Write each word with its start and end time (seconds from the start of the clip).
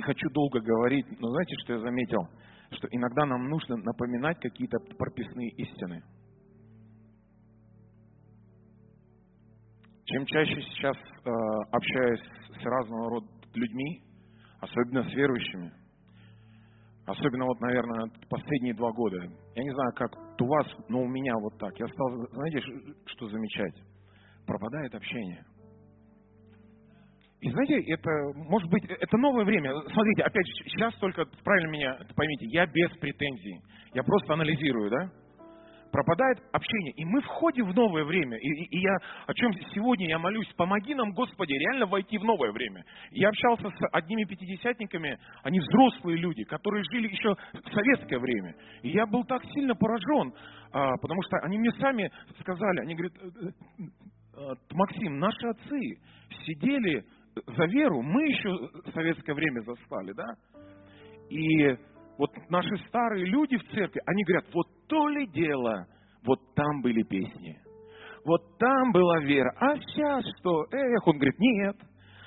хочу 0.00 0.28
долго 0.30 0.60
говорить, 0.60 1.06
но 1.20 1.28
знаете, 1.30 1.54
что 1.64 1.72
я 1.74 1.78
заметил? 1.80 2.28
Что 2.70 2.88
иногда 2.90 3.24
нам 3.26 3.48
нужно 3.48 3.76
напоминать 3.76 4.38
какие-то 4.40 4.78
прописные 4.98 5.50
истины. 5.50 6.02
Чем 10.06 10.26
чаще 10.26 10.60
сейчас 10.60 10.96
э, 10.96 11.30
общаюсь 11.70 12.20
с 12.60 12.64
разного 12.64 13.10
рода 13.10 13.26
людьми, 13.54 14.02
особенно 14.60 15.02
с 15.08 15.14
верующими, 15.14 15.72
особенно 17.06 17.46
вот, 17.46 17.60
наверное, 17.60 18.10
последние 18.28 18.74
два 18.74 18.92
года, 18.92 19.16
я 19.54 19.62
не 19.62 19.70
знаю, 19.70 19.92
как 19.94 20.10
у 20.40 20.46
вас, 20.46 20.66
но 20.88 21.00
у 21.00 21.08
меня 21.08 21.34
вот 21.38 21.56
так, 21.58 21.78
я 21.78 21.86
стал, 21.86 22.08
знаете, 22.32 22.60
что 23.06 23.28
замечать? 23.28 23.74
Пропадает 24.46 24.94
общение. 24.94 25.44
И 27.44 27.50
знаете, 27.50 27.78
это, 27.92 28.10
может 28.48 28.70
быть, 28.70 28.84
это 28.88 29.18
новое 29.18 29.44
время. 29.44 29.70
Смотрите, 29.92 30.22
опять 30.22 30.46
же, 30.46 30.64
сейчас 30.64 30.94
только, 30.94 31.26
правильно 31.44 31.70
меня 31.72 31.98
поймите, 32.16 32.46
я 32.46 32.64
без 32.64 32.90
претензий. 32.96 33.60
Я 33.92 34.02
просто 34.02 34.32
анализирую, 34.32 34.90
да? 34.90 35.10
пропадает 35.92 36.38
общение. 36.52 36.92
И 36.96 37.04
мы 37.04 37.20
входим 37.20 37.66
в 37.66 37.74
новое 37.74 38.04
время. 38.04 38.38
И, 38.38 38.48
и, 38.48 38.78
и 38.78 38.80
я, 38.80 38.96
о 39.26 39.34
чем 39.34 39.52
сегодня 39.74 40.08
я 40.08 40.18
молюсь, 40.18 40.48
помоги 40.56 40.94
нам, 40.94 41.12
Господи, 41.12 41.52
реально 41.52 41.86
войти 41.86 42.16
в 42.16 42.24
новое 42.24 42.50
время. 42.50 42.82
Я 43.12 43.28
общался 43.28 43.68
с 43.68 43.88
одними 43.92 44.24
пятидесятниками, 44.24 45.18
они 45.44 45.60
взрослые 45.60 46.16
люди, 46.16 46.42
которые 46.44 46.82
жили 46.90 47.08
еще 47.08 47.36
в 47.52 47.72
советское 47.72 48.18
время. 48.18 48.56
И 48.82 48.88
я 48.88 49.06
был 49.06 49.22
так 49.24 49.44
сильно 49.52 49.76
поражен, 49.76 50.32
а, 50.72 50.96
потому 50.96 51.22
что 51.24 51.36
они 51.44 51.58
мне 51.58 51.70
сами 51.72 52.10
сказали, 52.40 52.80
они 52.80 52.94
говорят, 52.94 53.12
«Э, 53.16 53.28
э, 53.28 53.84
э, 54.36 54.54
Максим, 54.72 55.18
наши 55.20 55.46
отцы 55.46 55.98
сидели 56.44 57.04
за 57.34 57.64
веру, 57.66 58.02
мы 58.02 58.22
еще 58.28 58.50
советское 58.92 59.34
время 59.34 59.60
застали, 59.60 60.12
да? 60.12 60.26
И 61.30 61.76
вот 62.18 62.30
наши 62.48 62.76
старые 62.88 63.24
люди 63.26 63.56
в 63.56 63.64
церкви, 63.70 64.00
они 64.06 64.24
говорят, 64.24 64.46
вот 64.52 64.66
то 64.88 65.08
ли 65.08 65.26
дело, 65.28 65.86
вот 66.24 66.38
там 66.54 66.82
были 66.82 67.02
песни, 67.02 67.58
вот 68.24 68.40
там 68.58 68.92
была 68.92 69.20
вера, 69.20 69.52
а 69.58 69.76
сейчас 69.76 70.24
что? 70.38 70.64
Эх, 70.70 71.06
он 71.06 71.16
говорит, 71.16 71.38
нет, 71.38 71.76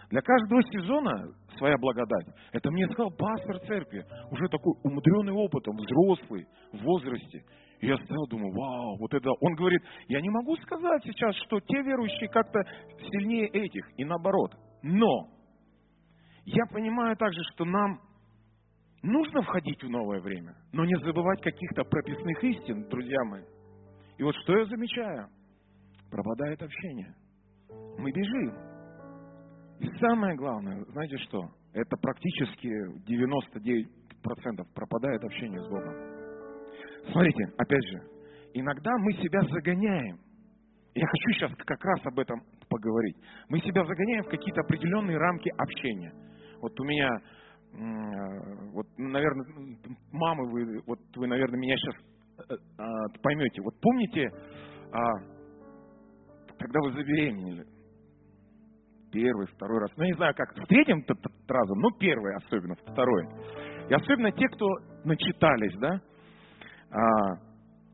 для 0.09 0.21
каждого 0.21 0.61
сезона 0.63 1.27
своя 1.57 1.75
благодать. 1.77 2.27
Это 2.51 2.69
мне 2.71 2.87
сказал 2.89 3.11
пастор 3.11 3.59
церкви, 3.61 4.05
уже 4.31 4.47
такой 4.47 4.73
умудренный 4.83 5.33
опытом, 5.33 5.75
взрослый, 5.75 6.45
в 6.71 6.83
возрасте. 6.83 7.43
И 7.79 7.87
я 7.87 7.97
стоял, 7.97 8.27
думаю, 8.27 8.51
вау, 8.53 8.97
вот 8.99 9.13
это... 9.13 9.29
Он 9.41 9.53
говорит, 9.55 9.81
я 10.07 10.21
не 10.21 10.29
могу 10.29 10.55
сказать 10.57 11.03
сейчас, 11.03 11.35
что 11.45 11.59
те 11.59 11.81
верующие 11.81 12.29
как-то 12.29 12.59
сильнее 13.11 13.47
этих, 13.47 13.85
и 13.97 14.05
наоборот. 14.05 14.51
Но 14.81 15.29
я 16.45 16.65
понимаю 16.67 17.15
также, 17.17 17.41
что 17.53 17.65
нам 17.65 17.99
Нужно 19.03 19.41
входить 19.41 19.81
в 19.83 19.89
новое 19.89 20.19
время, 20.19 20.55
но 20.73 20.83
не 20.83 20.95
забывать 20.99 21.41
каких-то 21.41 21.83
прописных 21.83 22.43
истин, 22.43 22.89
друзья 22.89 23.23
мои. 23.25 23.43
И 24.17 24.23
вот 24.23 24.35
что 24.43 24.57
я 24.57 24.65
замечаю? 24.65 25.29
Пропадает 26.09 26.61
общение. 26.61 27.15
Мы 27.99 28.11
бежим. 28.11 28.53
И 29.79 29.87
самое 29.99 30.35
главное, 30.35 30.83
знаете 30.85 31.17
что? 31.19 31.41
Это 31.73 31.95
практически 32.01 32.67
99% 33.07 33.87
пропадает 34.73 35.23
общение 35.23 35.61
с 35.61 35.67
Богом. 35.69 35.93
Смотрите, 37.11 37.53
опять 37.57 37.87
же, 37.87 38.01
иногда 38.55 38.91
мы 38.97 39.13
себя 39.13 39.41
загоняем. 39.41 40.17
Я 40.95 41.05
хочу 41.05 41.31
сейчас 41.33 41.51
как 41.55 41.85
раз 41.85 42.05
об 42.07 42.17
этом 42.17 42.41
поговорить. 42.69 43.17
Мы 43.49 43.59
себя 43.59 43.85
загоняем 43.85 44.23
в 44.23 44.29
какие-то 44.29 44.61
определенные 44.61 45.17
рамки 45.17 45.49
общения. 45.57 46.13
Вот 46.61 46.79
у 46.79 46.83
меня 46.83 47.09
Э, 47.73 48.69
вот, 48.73 48.87
наверное, 48.97 49.45
мамы, 50.11 50.49
вы, 50.51 50.81
вот 50.87 50.99
вы, 51.15 51.27
наверное, 51.27 51.59
меня 51.59 51.75
сейчас 51.77 51.95
э, 52.49 52.55
а, 52.77 53.09
поймете. 53.21 53.61
Вот 53.61 53.79
помните, 53.81 54.29
а, 54.91 54.99
когда 56.57 56.79
вы 56.81 56.93
забеременели, 56.93 57.65
первый, 59.11 59.47
второй 59.47 59.79
раз, 59.81 59.91
ну 59.97 60.05
не 60.05 60.13
знаю, 60.13 60.33
как 60.35 60.55
в 60.55 60.65
третьем 60.67 61.03
разом, 61.47 61.79
но 61.79 61.91
первый 61.99 62.35
особенно, 62.37 62.75
второй. 62.75 63.27
И 63.89 63.93
особенно 63.93 64.31
те, 64.31 64.47
кто 64.47 64.67
начитались, 65.03 65.77
да, 65.77 66.01
а, 66.91 67.46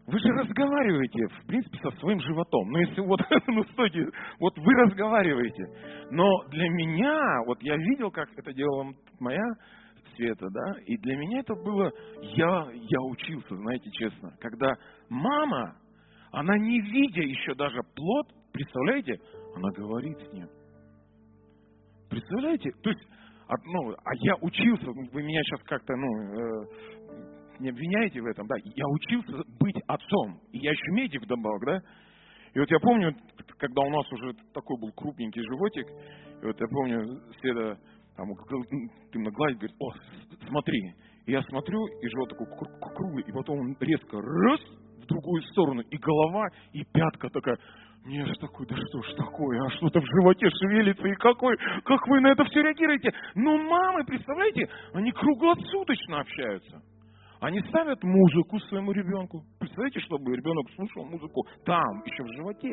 вы 0.05 0.19
же 0.19 0.27
разговариваете, 0.29 1.27
в 1.27 1.47
принципе, 1.47 1.77
со 1.79 1.91
своим 1.99 2.19
животом. 2.19 2.69
Ну, 2.71 2.79
если 2.79 3.01
вот, 3.01 3.21
ну, 3.47 3.63
стойте, 3.71 4.05
вот 4.39 4.57
вы 4.57 4.73
разговариваете. 4.73 5.65
Но 6.11 6.43
для 6.49 6.69
меня, 6.69 7.43
вот 7.45 7.61
я 7.61 7.77
видел, 7.77 8.11
как 8.11 8.27
это 8.37 8.53
делала 8.53 8.91
моя 9.19 9.45
Света, 10.15 10.47
да, 10.51 10.79
и 10.85 10.95
для 10.97 11.17
меня 11.17 11.39
это 11.39 11.55
было, 11.55 11.91
я, 12.21 12.67
я 12.71 13.01
учился, 13.01 13.55
знаете, 13.55 13.89
честно, 13.91 14.31
когда 14.39 14.71
мама, 15.09 15.75
она 16.31 16.55
не 16.57 16.81
видя 16.81 17.21
еще 17.21 17.55
даже 17.55 17.79
плод, 17.95 18.27
представляете, 18.51 19.19
она 19.55 19.69
говорит 19.71 20.17
с 20.19 20.33
ним. 20.33 20.47
Представляете? 22.09 22.69
То 22.83 22.91
есть, 22.91 23.01
ну, 23.65 23.91
а 23.91 24.15
я 24.19 24.35
учился, 24.41 24.85
вы 24.85 25.23
меня 25.23 25.41
сейчас 25.43 25.63
как-то, 25.63 25.95
ну, 25.95 26.07
э, 26.07 26.65
не 27.59 27.69
обвиняете 27.69 28.21
в 28.21 28.25
этом, 28.25 28.47
да, 28.47 28.55
я 28.63 28.85
учился 28.87 29.43
быть 29.59 29.75
отцом, 29.87 30.39
и 30.51 30.59
я 30.59 30.71
еще 30.71 30.91
медик 30.91 31.23
вдобавок, 31.23 31.65
да, 31.65 31.81
и 32.53 32.59
вот 32.59 32.69
я 32.69 32.79
помню, 32.79 33.15
когда 33.57 33.81
у 33.81 33.89
нас 33.89 34.11
уже 34.11 34.33
такой 34.53 34.79
был 34.79 34.91
крупненький 34.91 35.41
животик, 35.41 35.87
и 36.41 36.45
вот 36.45 36.59
я 36.59 36.67
помню, 36.67 37.19
Света 37.39 37.79
там, 38.15 38.27
ты 39.11 39.19
на 39.19 39.31
гладь, 39.31 39.55
говорит, 39.55 39.75
о, 39.79 39.91
смотри. 40.47 40.93
И 41.25 41.31
я 41.31 41.41
смотрю, 41.43 41.85
и 41.87 42.07
живот 42.09 42.29
такой 42.29 42.47
круглый, 42.95 43.23
и 43.23 43.31
потом 43.31 43.59
он 43.59 43.77
резко 43.79 44.21
раз 44.21 44.59
в 45.01 45.05
другую 45.07 45.41
сторону, 45.43 45.81
и 45.81 45.97
голова, 45.97 46.47
и 46.73 46.83
пятка 46.93 47.29
такая, 47.29 47.57
мне 48.05 48.25
же 48.25 48.33
такой, 48.35 48.67
да 48.67 48.75
что 48.75 49.01
ж 49.01 49.13
такое, 49.15 49.65
а 49.65 49.69
что-то 49.71 49.99
в 49.99 50.05
животе 50.05 50.49
шевелится, 50.49 51.07
и 51.07 51.15
какой, 51.15 51.57
как 51.85 52.07
вы 52.07 52.19
на 52.19 52.27
это 52.27 52.43
все 52.45 52.61
реагируете? 52.61 53.13
Ну, 53.35 53.57
мамы, 53.57 54.03
представляете, 54.05 54.69
они 54.93 55.11
круглосуточно 55.11 56.19
общаются. 56.19 56.81
Они 57.43 57.59
ставят 57.67 58.01
музыку 58.01 58.57
своему 58.69 58.93
ребенку. 58.93 59.43
Представляете, 59.59 59.99
чтобы 59.99 60.33
ребенок 60.33 60.65
слушал 60.77 61.03
музыку 61.03 61.45
там, 61.65 62.01
еще 62.05 62.23
в 62.23 62.33
животе. 62.37 62.71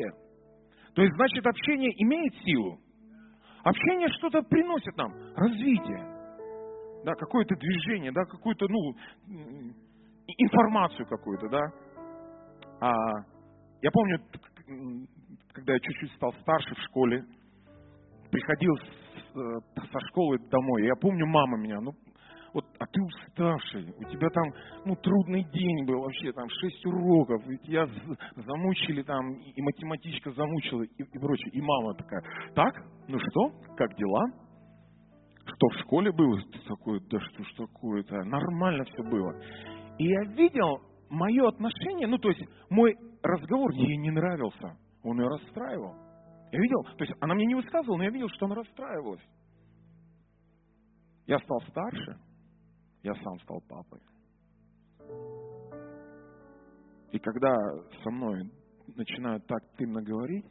То 0.95 1.03
есть, 1.03 1.13
значит, 1.17 1.45
общение 1.45 1.91
имеет 2.05 2.33
силу. 2.45 2.79
Общение 3.65 4.09
что-то 4.19 4.43
приносит 4.43 4.97
нам. 4.97 5.11
Развитие. 5.35 5.99
Да, 7.05 7.15
какое-то 7.15 7.57
движение, 7.57 8.13
да, 8.13 8.25
какую-то, 8.27 8.69
ну, 8.69 8.95
информацию 10.39 11.05
какую-то, 11.05 11.49
да. 11.49 11.63
А, 12.81 12.93
я 13.83 13.91
помню, 13.91 14.21
когда 15.53 15.73
я 15.73 15.81
чуть-чуть 15.81 16.13
стал 16.13 16.33
старше 16.43 16.77
в 16.77 16.83
школе, 16.83 17.25
приходил 18.31 18.77
с, 18.77 19.37
э, 19.37 19.83
со 19.91 20.01
школы 20.11 20.39
домой, 20.49 20.85
я 20.85 20.95
помню, 20.95 21.27
мама 21.27 21.59
меня, 21.59 21.81
ну, 21.81 21.91
ты 22.93 23.01
уставший, 23.03 23.95
у 23.99 24.05
тебя 24.05 24.29
там, 24.31 24.45
ну, 24.85 24.97
трудный 24.97 25.45
день 25.45 25.87
был 25.87 26.01
вообще, 26.01 26.33
там, 26.33 26.49
шесть 26.49 26.85
уроков, 26.87 27.47
и 27.49 27.59
тебя 27.59 27.87
замучили 28.37 29.03
там, 29.03 29.33
и 29.35 29.63
математичка 29.63 30.33
замучила, 30.33 30.83
и, 30.83 31.03
и 31.03 31.19
прочее. 31.19 31.51
И 31.53 31.61
мама 31.61 31.95
такая, 31.95 32.23
так, 32.55 32.75
ну 33.09 33.19
что, 33.19 33.51
как 33.77 33.95
дела? 33.97 34.25
Что 35.45 35.69
в 35.69 35.81
школе 35.83 36.13
было? 36.13 36.41
Такое, 36.67 37.01
да 37.11 37.21
что 37.21 37.45
ж 37.45 37.53
такое-то, 37.57 38.25
нормально 38.25 38.85
все 38.85 39.03
было. 39.03 39.35
И 39.99 40.07
я 40.07 40.23
видел 40.35 40.81
мое 41.11 41.49
отношение, 41.49 42.07
ну, 42.07 42.19
то 42.19 42.31
есть, 42.31 42.43
мой 42.71 42.95
разговор 43.23 43.71
ей 43.73 43.97
не 43.99 44.11
нравился, 44.11 44.77
он 45.03 45.21
ее 45.21 45.29
расстраивал. 45.29 45.95
Я 46.53 46.59
видел, 46.59 46.83
то 46.83 47.05
есть 47.05 47.17
она 47.21 47.35
мне 47.35 47.47
не 47.47 47.55
высказывала, 47.55 47.99
но 47.99 48.05
я 48.05 48.11
видел, 48.11 48.29
что 48.31 48.47
она 48.47 48.57
расстраивалась. 48.57 49.23
Я 51.27 51.39
стал 51.39 51.61
старше, 51.69 52.19
я 53.03 53.15
сам 53.15 53.39
стал 53.41 53.61
папой. 53.69 54.01
И 57.13 57.19
когда 57.19 57.55
со 58.03 58.11
мной 58.11 58.43
начинают 58.95 59.47
так 59.47 59.63
тымно 59.77 60.03
говорить, 60.03 60.47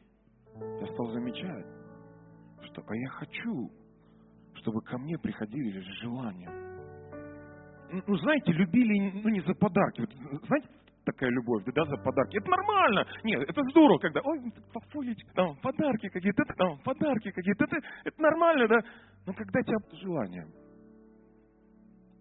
я 0.55 0.87
стал 0.93 1.11
замечать, 1.11 1.65
что 2.63 2.83
а 2.85 2.95
я 2.95 3.09
хочу, 3.09 3.71
чтобы 4.55 4.81
ко 4.81 4.97
мне 4.97 5.17
приходили 5.17 5.79
с 5.79 6.01
желанием. 6.01 6.69
Ну, 8.05 8.15
знаете, 8.17 8.51
любили, 8.51 9.21
ну, 9.23 9.29
не 9.29 9.41
за 9.41 9.53
подарки. 9.55 10.01
Вот, 10.01 10.45
знаете, 10.45 10.67
такая 11.05 11.29
любовь, 11.31 11.63
да, 11.65 11.85
за 11.85 11.97
подарки. 11.97 12.37
Это 12.37 12.49
нормально. 12.49 13.05
Нет, 13.23 13.41
это 13.49 13.63
здорово, 13.71 13.97
когда, 13.97 14.21
ой, 14.23 14.39
папулечка, 14.73 15.33
там 15.33 15.55
подарки 15.57 16.09
какие-то, 16.09 16.43
там 16.55 16.77
подарки 16.83 17.31
какие-то. 17.31 17.63
Это, 17.65 17.77
это 18.03 18.21
нормально, 18.21 18.67
да. 18.67 18.79
Но 19.25 19.33
когда 19.33 19.61
тебя 19.63 19.77
желанием, 20.01 20.51